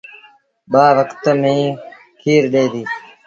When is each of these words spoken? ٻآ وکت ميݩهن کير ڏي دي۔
ٻآ 0.71 0.85
وکت 0.97 1.23
ميݩهن 1.41 1.67
کير 2.21 2.43
ڏي 2.51 2.65
دي۔ 2.73 2.83